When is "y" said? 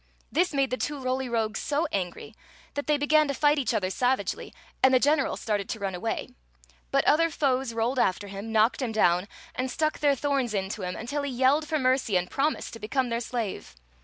2.93-3.05